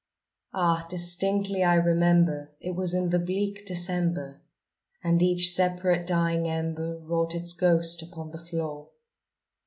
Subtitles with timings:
[0.55, 4.41] Ah, distinctly I remember it was in the bleak December,
[5.03, 8.89] And each separate dying ember wrought its ghost upon the floor.